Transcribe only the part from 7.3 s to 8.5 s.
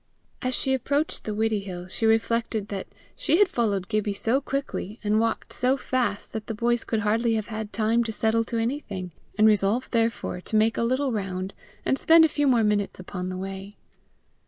have had time to settle